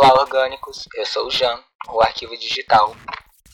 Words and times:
Olá, 0.00 0.14
orgânicos! 0.14 0.86
Eu 0.94 1.04
sou 1.04 1.26
o 1.26 1.30
Jan, 1.30 1.60
o 1.88 2.00
Arquivo 2.00 2.36
Digital. 2.36 2.94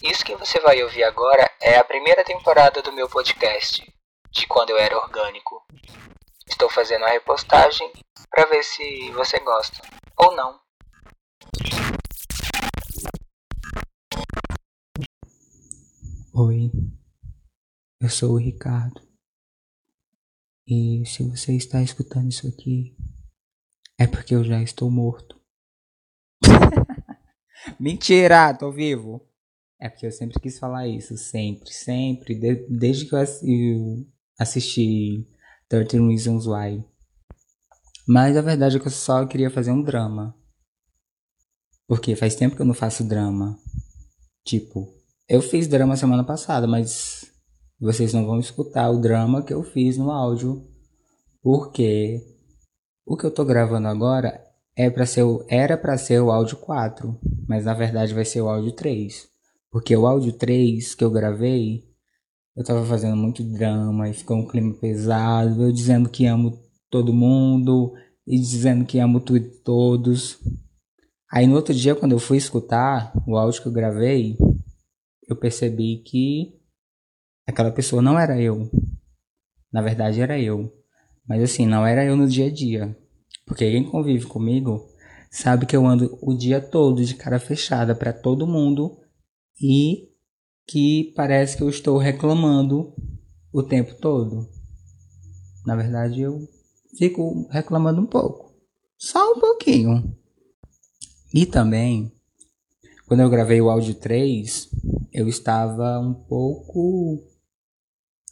Isso 0.02 0.22
que 0.22 0.36
você 0.36 0.60
vai 0.60 0.82
ouvir 0.82 1.02
agora 1.02 1.50
é 1.58 1.78
a 1.78 1.84
primeira 1.84 2.22
temporada 2.22 2.82
do 2.82 2.92
meu 2.92 3.08
podcast, 3.08 3.82
de 4.30 4.46
quando 4.46 4.68
eu 4.68 4.76
era 4.76 4.94
orgânico. 4.94 5.66
Estou 6.46 6.68
fazendo 6.68 7.02
a 7.06 7.08
repostagem 7.08 7.90
para 8.28 8.44
ver 8.44 8.62
se 8.62 9.10
você 9.12 9.40
gosta 9.40 9.80
ou 10.18 10.36
não. 10.36 10.60
Oi, 16.34 16.70
eu 18.02 18.10
sou 18.10 18.32
o 18.32 18.38
Ricardo. 18.38 19.00
E 20.68 21.06
se 21.06 21.26
você 21.26 21.56
está 21.56 21.80
escutando 21.80 22.28
isso 22.28 22.46
aqui, 22.46 22.94
é 23.98 24.06
porque 24.06 24.34
eu 24.34 24.44
já 24.44 24.60
estou 24.60 24.90
morto. 24.90 25.42
Mentira, 27.78 28.54
tô 28.54 28.70
vivo. 28.70 29.26
É 29.80 29.88
porque 29.88 30.06
eu 30.06 30.12
sempre 30.12 30.40
quis 30.40 30.58
falar 30.58 30.86
isso, 30.88 31.16
sempre, 31.16 31.72
sempre, 31.72 32.34
de, 32.34 32.66
desde 32.68 33.06
que 33.06 33.14
eu 33.14 33.18
assisti 34.38 35.26
13 35.68 35.98
Reasons 36.08 36.46
Why. 36.46 36.84
Mas 38.06 38.36
a 38.36 38.42
verdade 38.42 38.76
é 38.76 38.80
que 38.80 38.86
eu 38.86 38.92
só 38.92 39.26
queria 39.26 39.50
fazer 39.50 39.72
um 39.72 39.82
drama. 39.82 40.34
Porque 41.86 42.16
faz 42.16 42.34
tempo 42.34 42.56
que 42.56 42.62
eu 42.62 42.66
não 42.66 42.74
faço 42.74 43.04
drama. 43.04 43.58
Tipo, 44.44 44.88
eu 45.28 45.42
fiz 45.42 45.66
drama 45.66 45.96
semana 45.96 46.24
passada, 46.24 46.66
mas 46.66 47.30
vocês 47.80 48.12
não 48.12 48.26
vão 48.26 48.38
escutar 48.38 48.90
o 48.90 49.00
drama 49.00 49.42
que 49.42 49.52
eu 49.52 49.62
fiz 49.62 49.96
no 49.96 50.10
áudio. 50.10 50.66
Porque 51.42 52.22
o 53.06 53.16
que 53.16 53.26
eu 53.26 53.30
tô 53.30 53.44
gravando 53.44 53.88
agora 53.88 54.43
é 54.76 54.90
para 54.90 55.06
ser 55.06 55.24
era 55.48 55.76
para 55.76 55.96
ser 55.96 56.20
o 56.20 56.30
áudio 56.30 56.56
4, 56.56 57.18
mas 57.48 57.64
na 57.64 57.74
verdade 57.74 58.14
vai 58.14 58.24
ser 58.24 58.40
o 58.40 58.48
áudio 58.48 58.72
3. 58.72 59.28
Porque 59.70 59.96
o 59.96 60.06
áudio 60.06 60.32
3 60.32 60.94
que 60.94 61.04
eu 61.04 61.10
gravei, 61.10 61.84
eu 62.56 62.64
tava 62.64 62.84
fazendo 62.84 63.16
muito 63.16 63.42
drama 63.42 64.08
e 64.08 64.14
ficou 64.14 64.36
um 64.36 64.46
clima 64.46 64.74
pesado, 64.74 65.62
eu 65.64 65.72
dizendo 65.72 66.08
que 66.08 66.26
amo 66.26 66.62
todo 66.90 67.12
mundo 67.12 67.92
e 68.26 68.38
dizendo 68.38 68.84
que 68.84 68.98
amo 68.98 69.20
tudo 69.20 69.48
todos. 69.64 70.38
Aí 71.30 71.46
no 71.46 71.56
outro 71.56 71.74
dia, 71.74 71.96
quando 71.96 72.12
eu 72.12 72.18
fui 72.18 72.36
escutar 72.36 73.12
o 73.26 73.36
áudio 73.36 73.62
que 73.62 73.68
eu 73.68 73.72
gravei, 73.72 74.36
eu 75.28 75.34
percebi 75.34 75.98
que 75.98 76.54
aquela 77.46 77.72
pessoa 77.72 78.00
não 78.00 78.18
era 78.18 78.40
eu. 78.40 78.70
Na 79.72 79.82
verdade, 79.82 80.20
era 80.20 80.38
eu. 80.38 80.72
Mas 81.26 81.42
assim, 81.42 81.66
não 81.66 81.84
era 81.84 82.04
eu 82.04 82.16
no 82.16 82.28
dia 82.28 82.46
a 82.46 82.52
dia. 82.52 82.96
Porque 83.46 83.70
quem 83.70 83.84
convive 83.84 84.26
comigo 84.26 84.88
sabe 85.30 85.66
que 85.66 85.76
eu 85.76 85.86
ando 85.86 86.18
o 86.22 86.34
dia 86.34 86.60
todo 86.60 87.04
de 87.04 87.14
cara 87.14 87.38
fechada 87.38 87.94
para 87.94 88.12
todo 88.12 88.46
mundo 88.46 88.98
e 89.60 90.10
que 90.66 91.12
parece 91.16 91.56
que 91.56 91.62
eu 91.62 91.68
estou 91.68 91.98
reclamando 91.98 92.94
o 93.52 93.62
tempo 93.62 93.94
todo. 93.96 94.48
Na 95.66 95.76
verdade, 95.76 96.20
eu 96.20 96.48
fico 96.96 97.46
reclamando 97.50 98.00
um 98.00 98.06
pouco. 98.06 98.54
Só 98.96 99.32
um 99.32 99.40
pouquinho. 99.40 100.16
E 101.32 101.44
também, 101.44 102.12
quando 103.06 103.20
eu 103.20 103.30
gravei 103.30 103.60
o 103.60 103.70
áudio 103.70 103.94
3, 103.94 104.70
eu 105.12 105.28
estava 105.28 105.98
um 105.98 106.14
pouco 106.14 107.22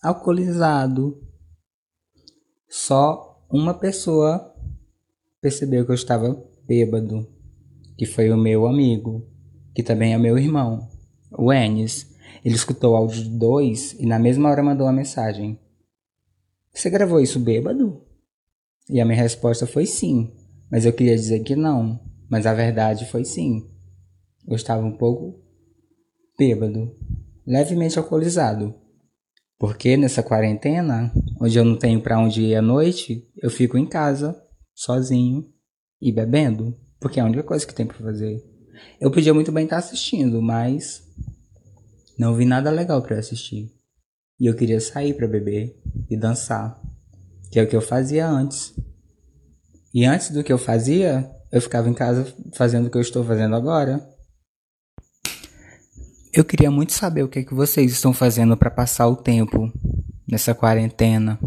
alcoolizado. 0.03 1.21
Só 2.69 3.45
uma 3.51 3.75
pessoa 3.75 4.52
percebeu 5.43 5.85
que 5.85 5.91
eu 5.91 5.97
estava 5.97 6.41
bêbado, 6.67 7.29
que 7.99 8.07
foi 8.07 8.31
o 8.31 8.37
meu 8.37 8.65
amigo, 8.65 9.29
que 9.75 9.83
também 9.83 10.15
é 10.15 10.19
meu 10.19 10.39
irmão, 10.39 10.89
o 11.37 11.53
Enes. 11.53 12.11
Ele 12.45 12.55
escutou 12.55 12.93
o 12.93 12.97
áudio 12.97 13.29
2 13.29 13.95
e 13.99 14.07
na 14.07 14.19
mesma 14.19 14.49
hora 14.49 14.63
mandou 14.63 14.87
uma 14.87 14.93
mensagem. 14.93 15.59
Você 16.73 16.89
gravou 16.89 17.21
isso 17.21 17.41
bêbado? 17.41 18.01
E 18.89 19.01
a 19.01 19.05
minha 19.05 19.21
resposta 19.21 19.67
foi 19.67 19.85
sim, 19.85 20.33
mas 20.71 20.87
eu 20.87 20.93
queria 20.93 21.17
dizer 21.17 21.41
que 21.41 21.57
não, 21.57 22.01
mas 22.31 22.47
a 22.47 22.55
verdade 22.55 23.05
foi 23.07 23.25
sim. 23.25 23.69
Eu 24.47 24.55
estava 24.55 24.85
um 24.85 24.97
pouco 24.97 25.41
bêbado, 26.39 26.97
levemente 27.45 27.99
alcoolizado. 27.99 28.75
Porque 29.59 29.97
nessa 29.97 30.23
quarentena, 30.23 31.13
onde 31.41 31.59
eu 31.59 31.65
não 31.65 31.77
tenho 31.77 32.01
para 32.01 32.19
onde 32.19 32.43
ir 32.43 32.55
à 32.55 32.63
noite, 32.63 33.29
eu 33.41 33.51
fico 33.51 33.77
em 33.77 33.87
casa 33.87 34.41
sozinho 34.83 35.49
e 36.01 36.11
bebendo, 36.11 36.77
porque 36.99 37.21
é 37.21 37.23
a 37.23 37.27
única 37.27 37.45
coisa 37.45 37.65
que 37.65 37.75
tem 37.75 37.87
para 37.87 37.99
fazer. 37.99 38.43
Eu 39.01 39.13
podia 39.13 39.33
muito 39.33 39.53
bem 39.53 39.65
estar 39.65 39.77
assistindo, 39.77 40.43
mas 40.43 41.07
não 42.19 42.35
vi 42.35 42.45
nada 42.45 42.69
legal 42.71 43.01
para 43.01 43.19
assistir. 43.19 43.73
E 44.41 44.47
eu 44.47 44.57
queria 44.57 44.81
sair 44.81 45.15
para 45.15 45.29
beber 45.29 45.81
e 46.11 46.17
dançar, 46.17 46.81
que 47.51 47.61
é 47.61 47.63
o 47.63 47.69
que 47.69 47.77
eu 47.77 47.81
fazia 47.81 48.29
antes. 48.29 48.75
E 49.95 50.05
antes 50.05 50.31
do 50.31 50.43
que 50.43 50.53
eu 50.53 50.59
fazia, 50.59 51.31
eu 51.53 51.61
ficava 51.61 51.89
em 51.89 51.95
casa 51.95 52.27
fazendo 52.55 52.87
o 52.87 52.91
que 52.91 52.97
eu 52.97 53.03
estou 53.03 53.25
fazendo 53.25 53.55
agora. 53.55 54.05
Eu 56.33 56.45
queria 56.45 56.71
muito 56.71 56.93
saber 56.93 57.23
o 57.23 57.29
que, 57.29 57.41
é 57.41 57.45
que 57.45 57.55
vocês 57.55 57.93
estão 57.93 58.13
fazendo 58.13 58.57
para 58.57 58.71
passar 58.71 59.07
o 59.07 59.17
tempo 59.17 59.73
nessa 60.27 60.55
quarentena. 60.55 61.39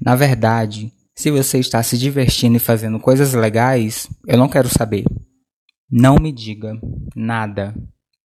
Na 0.00 0.16
verdade, 0.16 0.92
se 1.14 1.30
você 1.30 1.58
está 1.58 1.82
se 1.82 1.98
divertindo 1.98 2.56
e 2.56 2.60
fazendo 2.60 2.98
coisas 2.98 3.34
legais, 3.34 4.08
eu 4.26 4.38
não 4.38 4.48
quero 4.48 4.68
saber. 4.68 5.04
Não 5.90 6.16
me 6.16 6.32
diga 6.32 6.78
nada. 7.14 7.74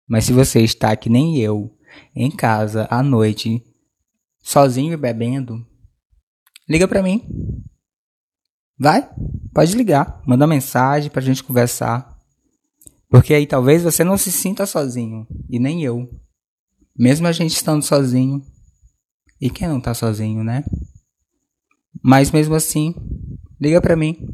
Mas 0.07 0.25
se 0.25 0.33
você 0.33 0.61
está 0.61 0.95
que 0.95 1.09
nem 1.09 1.39
eu, 1.39 1.75
em 2.15 2.29
casa, 2.29 2.87
à 2.91 3.01
noite, 3.01 3.63
sozinho 4.43 4.93
e 4.93 4.97
bebendo, 4.97 5.65
liga 6.69 6.87
para 6.87 7.01
mim. 7.01 7.23
Vai, 8.77 9.09
pode 9.53 9.75
ligar, 9.75 10.21
manda 10.27 10.45
mensagem 10.45 11.09
pra 11.09 11.21
gente 11.21 11.43
conversar. 11.43 12.15
Porque 13.09 13.33
aí 13.33 13.47
talvez 13.47 13.81
você 13.81 14.03
não 14.03 14.17
se 14.17 14.31
sinta 14.31 14.65
sozinho, 14.65 15.25
e 15.49 15.57
nem 15.57 15.83
eu. 15.83 16.07
Mesmo 16.95 17.25
a 17.25 17.31
gente 17.31 17.55
estando 17.55 17.81
sozinho. 17.81 18.43
E 19.41 19.49
quem 19.49 19.67
não 19.67 19.81
tá 19.81 19.93
sozinho, 19.93 20.43
né? 20.43 20.63
Mas 22.07 22.29
mesmo 22.29 22.53
assim, 22.53 22.93
liga 23.59 23.81
para 23.81 23.95
mim. 23.95 24.29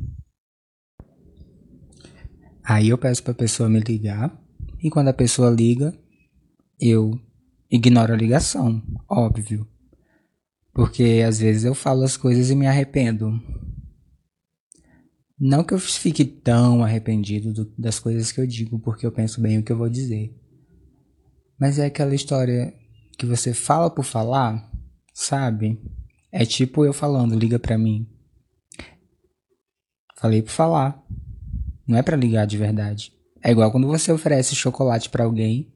Aí 2.61 2.89
eu 2.89 2.97
peço 2.97 3.23
para 3.23 3.31
a 3.31 3.35
pessoa 3.35 3.69
me 3.69 3.79
ligar 3.79 4.37
e 4.83 4.89
quando 4.89 5.07
a 5.07 5.13
pessoa 5.13 5.49
liga, 5.49 5.97
eu 6.77 7.17
ignoro 7.69 8.11
a 8.11 8.17
ligação, 8.17 8.83
óbvio. 9.09 9.65
Porque 10.73 11.23
às 11.25 11.39
vezes 11.39 11.63
eu 11.63 11.73
falo 11.73 12.03
as 12.03 12.17
coisas 12.17 12.49
e 12.49 12.55
me 12.55 12.67
arrependo. 12.67 13.41
Não 15.39 15.63
que 15.63 15.73
eu 15.73 15.79
fique 15.79 16.25
tão 16.25 16.83
arrependido 16.83 17.53
do, 17.53 17.73
das 17.77 17.99
coisas 17.99 18.33
que 18.33 18.41
eu 18.41 18.45
digo, 18.45 18.79
porque 18.79 19.05
eu 19.05 19.13
penso 19.13 19.39
bem 19.39 19.59
o 19.59 19.63
que 19.63 19.71
eu 19.71 19.77
vou 19.77 19.87
dizer. 19.87 20.37
Mas 21.57 21.79
é 21.79 21.85
aquela 21.85 22.13
história 22.13 22.73
que 23.17 23.25
você 23.25 23.53
fala 23.53 23.89
por 23.89 24.03
falar, 24.03 24.69
sabe? 25.13 25.79
É 26.31 26.45
tipo 26.45 26.85
eu 26.85 26.93
falando, 26.93 27.37
liga 27.37 27.59
pra 27.59 27.77
mim. 27.77 28.07
Falei 30.17 30.41
pra 30.41 30.51
falar. 30.51 31.03
Não 31.87 31.97
é 31.97 32.03
para 32.03 32.15
ligar 32.15 32.45
de 32.45 32.57
verdade. 32.57 33.11
É 33.43 33.51
igual 33.51 33.71
quando 33.71 33.87
você 33.87 34.11
oferece 34.11 34.55
chocolate 34.55 35.09
para 35.09 35.23
alguém 35.25 35.73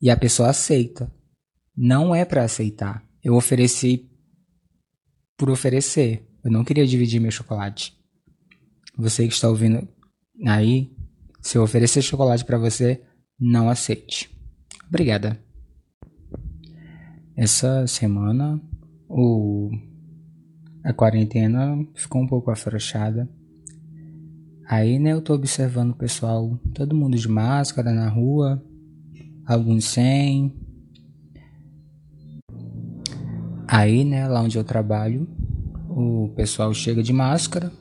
e 0.00 0.10
a 0.10 0.16
pessoa 0.16 0.50
aceita. 0.50 1.10
Não 1.74 2.14
é 2.14 2.24
para 2.24 2.44
aceitar. 2.44 3.02
Eu 3.22 3.34
ofereci 3.34 4.10
por 5.36 5.48
oferecer. 5.48 6.28
Eu 6.44 6.50
não 6.50 6.64
queria 6.64 6.86
dividir 6.86 7.20
meu 7.20 7.30
chocolate. 7.30 7.96
Você 8.96 9.26
que 9.26 9.34
está 9.34 9.48
ouvindo 9.48 9.88
aí, 10.46 10.94
se 11.40 11.56
eu 11.56 11.62
oferecer 11.62 12.02
chocolate 12.02 12.44
para 12.44 12.58
você, 12.58 13.02
não 13.38 13.68
aceite. 13.68 14.30
Obrigada. 14.88 15.40
Essa 17.36 17.86
semana 17.86 18.60
o, 19.08 19.70
a 20.84 20.92
quarentena 20.92 21.76
ficou 21.94 22.22
um 22.22 22.26
pouco 22.26 22.50
afrouxada. 22.50 23.28
Aí, 24.68 24.98
né, 24.98 25.12
eu 25.12 25.22
tô 25.22 25.34
observando 25.34 25.92
o 25.92 25.96
pessoal, 25.96 26.58
todo 26.74 26.96
mundo 26.96 27.16
de 27.16 27.28
máscara 27.28 27.92
na 27.92 28.08
rua, 28.08 28.62
alguns 29.46 29.84
sem. 29.84 30.52
Aí, 33.68 34.04
né, 34.04 34.26
lá 34.26 34.42
onde 34.42 34.58
eu 34.58 34.64
trabalho, 34.64 35.28
o 35.88 36.32
pessoal 36.34 36.74
chega 36.74 37.02
de 37.02 37.12
máscara. 37.12 37.72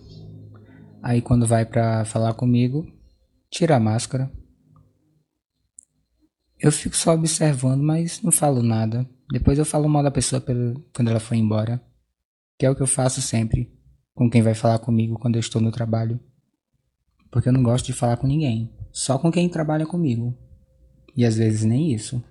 Aí, 1.01 1.21
quando 1.21 1.45
vai 1.45 1.65
pra 1.65 2.05
falar 2.05 2.33
comigo, 2.33 2.85
tira 3.49 3.75
a 3.75 3.79
máscara. 3.79 4.31
Eu 6.59 6.71
fico 6.71 6.95
só 6.95 7.13
observando, 7.13 7.83
mas 7.83 8.21
não 8.21 8.31
falo 8.31 8.63
nada. 8.63 9.07
Depois 9.31 9.57
eu 9.57 9.65
falo 9.65 9.89
mal 9.89 10.03
da 10.03 10.11
pessoa 10.11 10.43
quando 10.93 11.09
ela 11.09 11.19
foi 11.19 11.37
embora. 11.37 11.81
Que 12.57 12.65
é 12.65 12.69
o 12.69 12.75
que 12.75 12.81
eu 12.81 12.87
faço 12.87 13.21
sempre 13.21 13.75
com 14.15 14.29
quem 14.29 14.41
vai 14.41 14.55
falar 14.55 14.79
comigo 14.79 15.19
quando 15.19 15.35
eu 15.35 15.41
estou 15.41 15.61
no 15.61 15.71
trabalho. 15.71 16.19
porque 17.29 17.49
eu 17.49 17.53
não 17.53 17.61
gosto 17.61 17.85
de 17.85 17.91
falar 17.91 18.15
com 18.15 18.27
ninguém, 18.27 18.73
só 18.93 19.17
com 19.19 19.29
quem 19.29 19.49
trabalha 19.49 19.85
comigo. 19.85 20.33
E 21.17 21.25
às 21.25 21.35
vezes 21.35 21.65
nem 21.65 21.93
isso. 21.93 22.23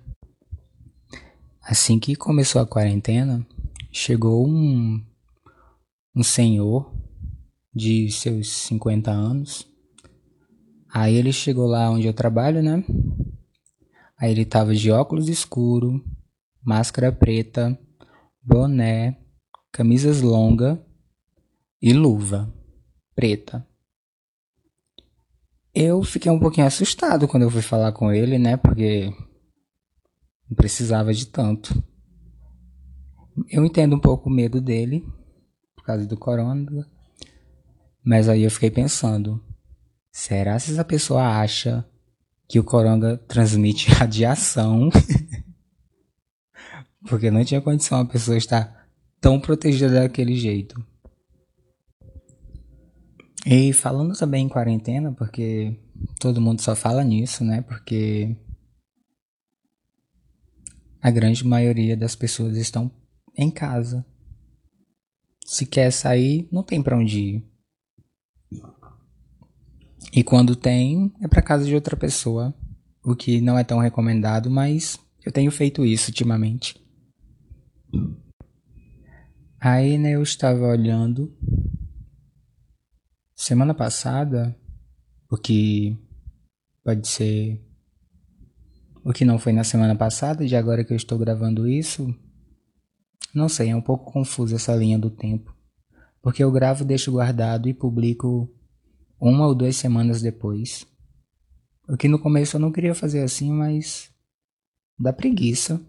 Assim 1.61 1.99
que 1.99 2.15
começou 2.15 2.59
a 2.59 2.65
quarentena, 2.65 3.45
chegou 3.91 4.47
um, 4.47 4.99
um 6.15 6.23
senhor 6.23 6.91
de 7.71 8.11
seus 8.11 8.49
50 8.49 9.11
anos. 9.11 9.67
Aí 10.91 11.13
ele 11.13 11.31
chegou 11.31 11.67
lá 11.67 11.91
onde 11.91 12.07
eu 12.07 12.13
trabalho, 12.13 12.63
né? 12.63 12.83
Aí 14.17 14.31
ele 14.31 14.45
tava 14.45 14.73
de 14.73 14.89
óculos 14.89 15.29
escuro, 15.29 16.03
máscara 16.65 17.11
preta, 17.11 17.77
boné, 18.41 19.17
camisas 19.71 20.21
longa 20.21 20.83
e 21.81 21.93
luva 21.93 22.51
preta. 23.15 23.65
Eu 25.73 26.03
fiquei 26.03 26.31
um 26.31 26.39
pouquinho 26.39 26.65
assustado 26.65 27.27
quando 27.27 27.43
eu 27.43 27.51
fui 27.51 27.61
falar 27.61 27.91
com 27.91 28.11
ele, 28.11 28.39
né? 28.39 28.57
Porque 28.57 29.13
não 30.49 30.55
precisava 30.55 31.13
de 31.13 31.27
tanto. 31.27 31.83
Eu 33.49 33.65
entendo 33.65 33.95
um 33.95 33.99
pouco 33.99 34.29
o 34.29 34.33
medo 34.33 34.61
dele, 34.61 35.05
por 35.75 35.83
causa 35.83 36.05
do 36.05 36.17
corona. 36.17 36.89
Mas 38.03 38.29
aí 38.29 38.43
eu 38.43 38.51
fiquei 38.51 38.71
pensando: 38.71 39.43
será 40.11 40.57
se 40.57 40.71
essa 40.71 40.85
pessoa 40.85 41.41
acha 41.41 41.85
que 42.47 42.59
o 42.59 42.63
coronga 42.63 43.17
transmite 43.17 43.89
radiação? 43.91 44.89
Porque 47.07 47.29
não 47.29 47.45
tinha 47.45 47.61
condição 47.61 47.99
a 47.99 48.05
pessoa 48.05 48.37
estar 48.37 48.87
tão 49.21 49.39
protegida 49.39 50.01
daquele 50.01 50.35
jeito. 50.35 50.83
E 53.45 53.71
falando 53.73 54.17
também 54.17 54.45
em 54.45 54.49
quarentena, 54.49 55.11
porque 55.13 55.79
todo 56.19 56.41
mundo 56.41 56.61
só 56.61 56.75
fala 56.75 57.03
nisso, 57.03 57.43
né? 57.43 57.61
Porque 57.61 58.35
a 60.99 61.11
grande 61.11 61.45
maioria 61.45 61.95
das 61.95 62.15
pessoas 62.15 62.57
estão 62.57 62.91
em 63.37 63.51
casa. 63.51 64.03
Se 65.45 65.67
quer 65.67 65.91
sair, 65.91 66.47
não 66.51 66.63
tem 66.63 66.81
para 66.81 66.97
onde 66.97 67.19
ir. 67.19 67.55
E 70.11 70.23
quando 70.23 70.55
tem, 70.55 71.13
é 71.21 71.27
para 71.27 71.41
casa 71.41 71.65
de 71.65 71.75
outra 71.75 71.95
pessoa, 71.95 72.55
o 73.03 73.15
que 73.15 73.41
não 73.41 73.59
é 73.59 73.63
tão 73.63 73.77
recomendado, 73.77 74.49
mas 74.49 74.97
eu 75.23 75.31
tenho 75.31 75.51
feito 75.51 75.85
isso 75.85 76.09
ultimamente. 76.09 76.83
Aí, 79.59 79.97
né, 79.97 80.11
eu 80.11 80.23
estava 80.23 80.67
olhando 80.67 81.35
semana 83.35 83.73
passada, 83.73 84.55
o 85.29 85.37
que 85.37 85.97
pode 86.83 87.07
ser 87.07 87.61
o 89.03 89.13
que 89.13 89.23
não 89.23 89.37
foi 89.37 89.53
na 89.53 89.63
semana 89.63 89.95
passada, 89.95 90.47
de 90.47 90.55
agora 90.55 90.83
que 90.83 90.91
eu 90.91 90.97
estou 90.97 91.19
gravando 91.19 91.67
isso. 91.67 92.11
Não 93.35 93.47
sei, 93.47 93.69
é 93.69 93.75
um 93.75 93.81
pouco 93.81 94.11
confusa 94.11 94.55
essa 94.55 94.75
linha 94.75 94.97
do 94.97 95.11
tempo. 95.11 95.55
Porque 96.23 96.43
eu 96.43 96.51
gravo, 96.51 96.83
deixo 96.83 97.11
guardado 97.11 97.69
e 97.69 97.73
publico 97.73 98.51
uma 99.19 99.45
ou 99.45 99.53
duas 99.53 99.75
semanas 99.75 100.23
depois. 100.23 100.87
O 101.87 101.95
que 101.95 102.07
no 102.07 102.17
começo 102.17 102.55
eu 102.55 102.59
não 102.59 102.71
queria 102.71 102.95
fazer 102.95 103.21
assim, 103.21 103.51
mas 103.51 104.09
dá 104.97 105.13
preguiça. 105.13 105.79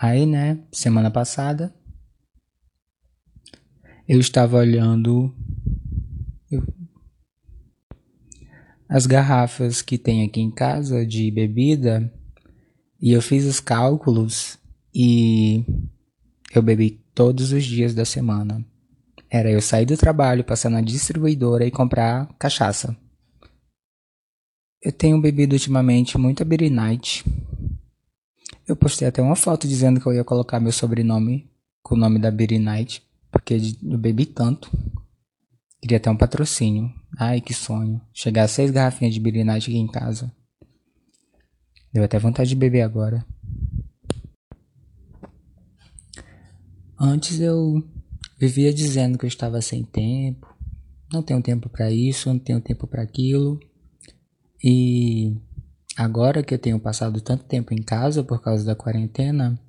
Aí, 0.00 0.26
né, 0.26 0.60
semana 0.70 1.10
passada, 1.10 1.74
eu 4.06 4.20
estava 4.20 4.56
olhando 4.56 5.34
as 8.88 9.06
garrafas 9.06 9.82
que 9.82 9.98
tem 9.98 10.24
aqui 10.24 10.40
em 10.40 10.52
casa 10.52 11.04
de 11.04 11.28
bebida 11.32 12.12
e 13.00 13.12
eu 13.12 13.20
fiz 13.20 13.44
os 13.44 13.58
cálculos 13.58 14.56
e 14.94 15.64
eu 16.54 16.62
bebi 16.62 17.02
todos 17.12 17.52
os 17.52 17.64
dias 17.64 17.92
da 17.92 18.04
semana. 18.04 18.64
Era 19.28 19.50
eu 19.50 19.60
sair 19.60 19.84
do 19.84 19.96
trabalho, 19.96 20.44
passar 20.44 20.70
na 20.70 20.80
distribuidora 20.80 21.66
e 21.66 21.72
comprar 21.72 22.32
cachaça. 22.38 22.96
Eu 24.80 24.92
tenho 24.92 25.20
bebido 25.20 25.54
ultimamente 25.54 26.16
muita 26.16 26.44
Beer 26.44 26.70
Night. 26.70 27.24
Eu 28.68 28.76
postei 28.76 29.08
até 29.08 29.22
uma 29.22 29.34
foto 29.34 29.66
dizendo 29.66 29.98
que 29.98 30.06
eu 30.06 30.12
ia 30.12 30.22
colocar 30.22 30.60
meu 30.60 30.70
sobrenome 30.72 31.50
com 31.82 31.94
o 31.94 31.98
nome 31.98 32.18
da 32.18 32.30
Beer 32.30 32.60
Night, 32.60 33.02
porque 33.32 33.54
eu 33.82 33.96
bebi 33.96 34.26
tanto. 34.26 34.70
Queria 35.80 35.98
ter 35.98 36.10
um 36.10 36.16
patrocínio. 36.16 36.92
Ai, 37.18 37.40
que 37.40 37.54
sonho. 37.54 37.98
Chegar 38.12 38.42
a 38.42 38.48
seis 38.48 38.70
garrafinhas 38.70 39.14
de 39.14 39.20
Beer 39.20 39.42
Night 39.42 39.70
aqui 39.70 39.78
em 39.78 39.86
casa. 39.86 40.30
Deu 41.90 42.04
até 42.04 42.18
vontade 42.18 42.50
de 42.50 42.56
beber 42.56 42.82
agora. 42.82 43.24
Antes 47.00 47.40
eu 47.40 47.82
vivia 48.38 48.74
dizendo 48.74 49.16
que 49.16 49.24
eu 49.24 49.28
estava 49.28 49.62
sem 49.62 49.82
tempo, 49.82 50.54
não 51.10 51.22
tenho 51.22 51.40
tempo 51.40 51.70
para 51.70 51.90
isso, 51.90 52.28
não 52.28 52.38
tenho 52.38 52.60
tempo 52.60 52.86
para 52.86 53.02
aquilo. 53.02 53.58
E 54.62 55.34
agora 55.98 56.44
que 56.44 56.54
eu 56.54 56.58
tenho 56.60 56.78
passado 56.78 57.20
tanto 57.20 57.42
tempo 57.44 57.74
em 57.74 57.82
casa 57.82 58.22
por 58.22 58.40
causa 58.40 58.64
da 58.64 58.76
quarentena, 58.76 59.60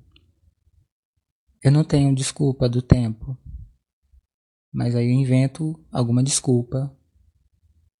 eu 1.60 1.72
não 1.72 1.82
tenho 1.82 2.14
desculpa 2.14 2.68
do 2.68 2.80
tempo. 2.80 3.36
Mas 4.72 4.94
aí 4.94 5.06
eu 5.06 5.12
invento 5.12 5.84
alguma 5.90 6.22
desculpa. 6.22 6.96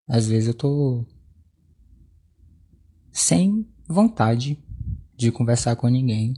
Às 0.08 0.28
vezes 0.28 0.46
eu 0.46 0.54
tô 0.54 1.04
sem 3.10 3.68
vontade 3.88 4.62
de 5.16 5.32
conversar 5.32 5.74
com 5.74 5.88
ninguém. 5.88 6.34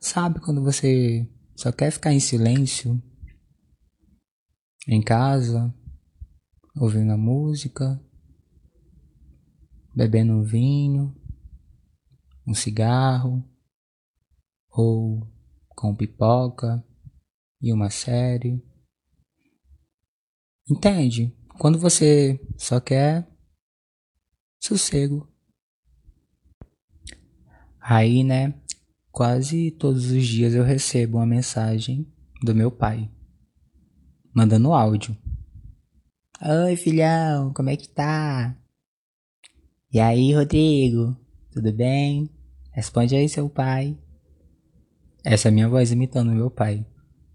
Sabe 0.00 0.40
quando 0.40 0.64
você 0.64 1.30
só 1.54 1.70
quer 1.70 1.92
ficar 1.92 2.12
em 2.12 2.18
silêncio 2.18 3.00
em 4.88 5.00
casa, 5.00 5.72
ouvindo 6.76 7.12
a 7.12 7.16
música, 7.16 8.02
bebendo 9.98 10.32
um 10.32 10.44
vinho, 10.44 11.12
um 12.46 12.54
cigarro 12.54 13.44
ou 14.70 15.26
com 15.70 15.92
pipoca 15.92 16.84
e 17.60 17.72
uma 17.72 17.90
série. 17.90 18.62
Entende? 20.70 21.36
Quando 21.58 21.80
você 21.80 22.40
só 22.56 22.80
quer 22.80 23.28
sossego. 24.60 25.28
Aí, 27.80 28.22
né, 28.22 28.54
Quase 29.18 29.72
todos 29.72 30.12
os 30.12 30.24
dias 30.24 30.54
eu 30.54 30.62
recebo 30.62 31.18
uma 31.18 31.26
mensagem 31.26 32.06
do 32.40 32.54
meu 32.54 32.70
pai, 32.70 33.10
mandando 34.32 34.72
áudio. 34.72 35.16
Oi, 36.40 36.76
filhão, 36.76 37.52
como 37.52 37.68
é 37.68 37.76
que 37.76 37.88
tá? 37.88 38.56
E 39.90 40.00
aí, 40.00 40.34
Rodrigo, 40.34 41.16
tudo 41.50 41.72
bem? 41.72 42.28
Responde 42.72 43.16
aí, 43.16 43.26
seu 43.26 43.48
pai. 43.48 43.96
Essa 45.24 45.48
é 45.48 45.50
a 45.50 45.52
minha 45.52 45.66
voz 45.66 45.90
imitando 45.90 46.30
meu 46.30 46.50
pai. 46.50 46.84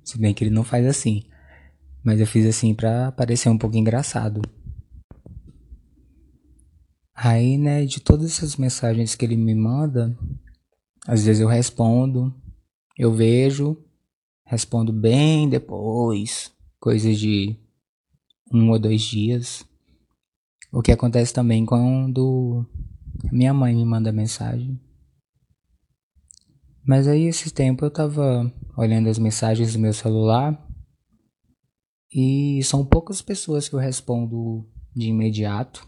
Se 0.04 0.20
bem 0.20 0.36
que 0.36 0.44
ele 0.44 0.54
não 0.54 0.64
faz 0.64 0.86
assim. 0.86 1.24
Mas 2.04 2.20
eu 2.20 2.28
fiz 2.28 2.46
assim 2.46 2.76
pra 2.76 3.12
parecer 3.12 3.50
um 3.50 3.58
pouco 3.58 3.76
engraçado. 3.76 4.40
Aí, 7.16 7.58
né, 7.58 7.86
de 7.86 8.00
todas 8.00 8.28
essas 8.28 8.56
mensagens 8.56 9.16
que 9.16 9.26
ele 9.26 9.36
me 9.36 9.56
manda, 9.56 10.16
às 11.08 11.26
vezes 11.26 11.42
eu 11.42 11.48
respondo, 11.48 12.32
eu 12.96 13.12
vejo, 13.12 13.84
respondo 14.46 14.94
bem 14.94 15.50
depois, 15.50 16.52
coisas 16.80 17.18
de 17.18 17.58
um 18.54 18.70
ou 18.70 18.78
dois 18.78 19.02
dias. 19.02 19.66
O 20.76 20.82
que 20.82 20.92
acontece 20.92 21.32
também 21.32 21.68
quando 21.68 22.66
minha 23.32 23.54
mãe 23.54 23.76
me 23.76 23.86
manda 23.86 24.12
mensagem. 24.12 24.82
Mas 26.84 27.08
aí 27.08 27.26
esse 27.26 27.54
tempo 27.54 27.86
eu 27.86 27.92
tava 27.92 28.52
olhando 28.76 29.08
as 29.08 29.20
mensagens 29.20 29.74
do 29.74 29.80
meu 29.80 29.94
celular 29.94 30.68
e 32.12 32.60
são 32.64 32.84
poucas 32.84 33.22
pessoas 33.22 33.70
que 33.70 33.76
eu 33.76 33.80
respondo 33.80 34.68
de 34.96 35.10
imediato. 35.10 35.88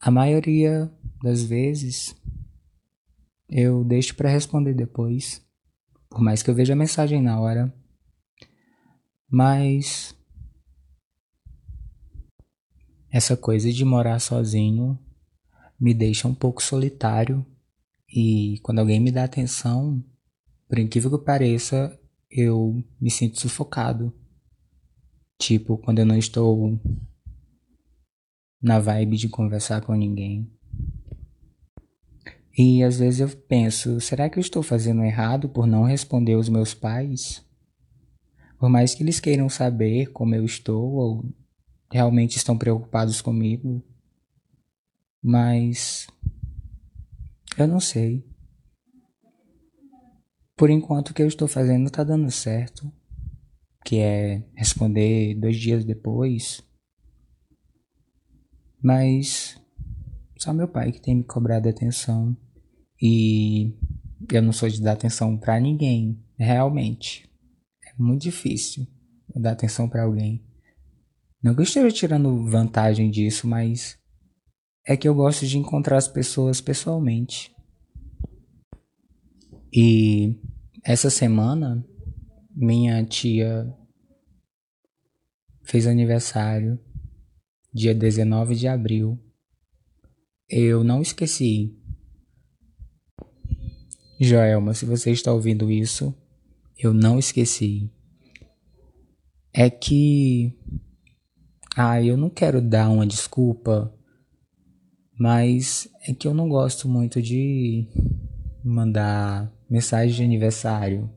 A 0.00 0.10
maioria 0.10 0.90
das 1.22 1.42
vezes 1.42 2.16
eu 3.50 3.84
deixo 3.84 4.16
para 4.16 4.30
responder 4.30 4.72
depois, 4.72 5.46
por 6.08 6.22
mais 6.22 6.42
que 6.42 6.48
eu 6.48 6.54
veja 6.54 6.72
a 6.72 6.76
mensagem 6.76 7.20
na 7.20 7.38
hora. 7.38 7.70
Mas 9.28 10.16
essa 13.14 13.36
coisa 13.36 13.72
de 13.72 13.84
morar 13.84 14.18
sozinho 14.18 14.98
me 15.78 15.94
deixa 15.94 16.26
um 16.26 16.34
pouco 16.34 16.60
solitário 16.60 17.46
e 18.12 18.58
quando 18.64 18.80
alguém 18.80 18.98
me 18.98 19.12
dá 19.12 19.22
atenção, 19.22 20.04
por 20.68 20.80
incrível 20.80 21.16
que 21.16 21.24
pareça, 21.24 21.96
eu 22.28 22.82
me 23.00 23.08
sinto 23.12 23.38
sufocado. 23.38 24.12
Tipo, 25.38 25.78
quando 25.78 26.00
eu 26.00 26.04
não 26.04 26.18
estou 26.18 26.76
na 28.60 28.80
vibe 28.80 29.16
de 29.16 29.28
conversar 29.28 29.80
com 29.82 29.94
ninguém. 29.94 30.50
E 32.58 32.82
às 32.82 32.98
vezes 32.98 33.20
eu 33.20 33.28
penso, 33.28 34.00
será 34.00 34.28
que 34.28 34.40
eu 34.40 34.42
estou 34.42 34.60
fazendo 34.60 35.04
errado 35.04 35.48
por 35.48 35.68
não 35.68 35.84
responder 35.84 36.34
os 36.34 36.48
meus 36.48 36.74
pais? 36.74 37.46
Por 38.58 38.68
mais 38.68 38.92
que 38.92 39.04
eles 39.04 39.20
queiram 39.20 39.48
saber 39.48 40.06
como 40.06 40.34
eu 40.34 40.44
estou 40.44 40.94
ou 40.94 41.43
realmente 41.94 42.36
estão 42.36 42.58
preocupados 42.58 43.22
comigo, 43.22 43.80
mas 45.22 46.08
eu 47.56 47.68
não 47.68 47.78
sei. 47.78 48.26
Por 50.56 50.70
enquanto 50.70 51.10
o 51.10 51.14
que 51.14 51.22
eu 51.22 51.28
estou 51.28 51.46
fazendo 51.46 51.86
está 51.86 52.02
dando 52.02 52.28
certo, 52.32 52.92
que 53.84 54.00
é 54.00 54.42
responder 54.56 55.36
dois 55.36 55.56
dias 55.56 55.84
depois. 55.84 56.60
Mas 58.82 59.56
só 60.36 60.52
meu 60.52 60.66
pai 60.66 60.90
que 60.90 61.00
tem 61.00 61.14
me 61.14 61.22
cobrado 61.22 61.68
atenção 61.68 62.36
e 63.00 63.72
eu 64.32 64.42
não 64.42 64.52
sou 64.52 64.68
de 64.68 64.82
dar 64.82 64.94
atenção 64.94 65.38
para 65.38 65.60
ninguém, 65.60 66.20
realmente. 66.36 67.30
É 67.86 67.92
muito 67.96 68.22
difícil 68.22 68.84
dar 69.32 69.52
atenção 69.52 69.88
para 69.88 70.02
alguém. 70.02 70.44
Não 71.44 71.54
que 71.54 71.60
eu 71.60 71.64
esteja 71.64 71.90
tirando 71.94 72.46
vantagem 72.46 73.10
disso, 73.10 73.46
mas 73.46 73.98
é 74.86 74.96
que 74.96 75.06
eu 75.06 75.14
gosto 75.14 75.46
de 75.46 75.58
encontrar 75.58 75.98
as 75.98 76.08
pessoas 76.08 76.58
pessoalmente. 76.58 77.54
E 79.70 80.40
essa 80.82 81.10
semana, 81.10 81.86
minha 82.50 83.04
tia 83.04 83.70
fez 85.64 85.86
aniversário, 85.86 86.80
dia 87.70 87.94
19 87.94 88.54
de 88.54 88.66
abril. 88.66 89.22
Eu 90.48 90.82
não 90.82 91.02
esqueci. 91.02 91.76
Joelma, 94.18 94.72
se 94.72 94.86
você 94.86 95.10
está 95.10 95.30
ouvindo 95.30 95.70
isso, 95.70 96.14
eu 96.78 96.94
não 96.94 97.18
esqueci. 97.18 97.92
É 99.52 99.68
que. 99.68 100.58
Ah, 101.76 102.00
eu 102.00 102.16
não 102.16 102.30
quero 102.30 102.62
dar 102.62 102.88
uma 102.88 103.04
desculpa, 103.04 103.92
mas 105.18 105.88
é 106.06 106.14
que 106.14 106.28
eu 106.28 106.32
não 106.32 106.48
gosto 106.48 106.88
muito 106.88 107.20
de 107.20 107.88
mandar 108.64 109.52
mensagem 109.68 110.14
de 110.14 110.22
aniversário. 110.22 111.10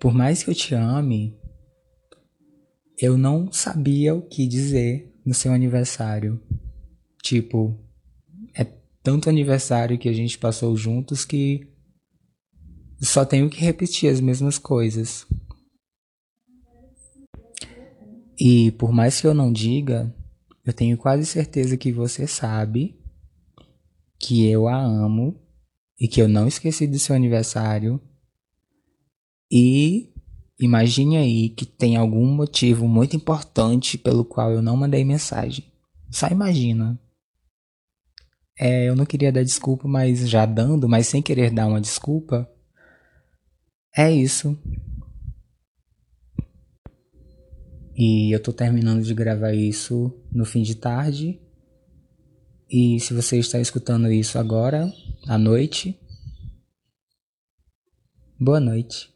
Por 0.00 0.14
mais 0.14 0.42
que 0.42 0.48
eu 0.48 0.54
te 0.54 0.74
ame, 0.74 1.38
eu 2.96 3.18
não 3.18 3.52
sabia 3.52 4.14
o 4.14 4.22
que 4.22 4.46
dizer 4.46 5.14
no 5.24 5.34
seu 5.34 5.52
aniversário. 5.52 6.40
Tipo, 7.22 7.78
é 8.54 8.64
tanto 9.02 9.28
aniversário 9.28 9.98
que 9.98 10.08
a 10.08 10.14
gente 10.14 10.38
passou 10.38 10.74
juntos 10.74 11.26
que 11.26 11.68
só 13.02 13.22
tenho 13.22 13.50
que 13.50 13.60
repetir 13.60 14.10
as 14.10 14.18
mesmas 14.18 14.56
coisas. 14.56 15.26
E 18.40 18.70
por 18.72 18.90
mais 18.90 19.20
que 19.20 19.26
eu 19.26 19.34
não 19.34 19.52
diga, 19.52 20.14
eu 20.64 20.72
tenho 20.72 20.96
quase 20.96 21.26
certeza 21.26 21.76
que 21.76 21.92
você 21.92 22.26
sabe 22.26 22.98
que 24.18 24.48
eu 24.48 24.66
a 24.66 24.82
amo 24.82 25.38
e 25.98 26.08
que 26.08 26.22
eu 26.22 26.28
não 26.28 26.48
esqueci 26.48 26.86
do 26.86 26.98
seu 26.98 27.14
aniversário. 27.14 28.00
E 29.52 30.10
imagine 30.58 31.18
aí 31.18 31.50
que 31.50 31.66
tem 31.66 31.96
algum 31.96 32.26
motivo 32.26 32.88
muito 32.88 33.14
importante 33.14 33.98
pelo 33.98 34.24
qual 34.24 34.50
eu 34.50 34.62
não 34.62 34.76
mandei 34.76 35.04
mensagem. 35.04 35.64
Só 36.10 36.28
imagina. 36.28 36.98
É, 38.58 38.88
eu 38.88 38.96
não 38.96 39.04
queria 39.04 39.32
dar 39.32 39.42
desculpa, 39.42 39.86
mas 39.86 40.28
já 40.28 40.46
dando, 40.46 40.88
mas 40.88 41.06
sem 41.06 41.20
querer 41.20 41.50
dar 41.50 41.66
uma 41.66 41.80
desculpa. 41.80 42.50
É 43.94 44.10
isso. 44.10 44.58
E 47.96 48.34
eu 48.34 48.40
tô 48.40 48.52
terminando 48.52 49.02
de 49.02 49.14
gravar 49.14 49.52
isso 49.52 50.14
no 50.32 50.44
fim 50.44 50.62
de 50.62 50.74
tarde. 50.74 51.40
E 52.70 53.00
se 53.00 53.12
você 53.12 53.38
está 53.38 53.58
escutando 53.58 54.10
isso 54.10 54.38
agora, 54.38 54.92
à 55.26 55.36
noite, 55.36 55.98
boa 58.38 58.60
noite. 58.60 59.09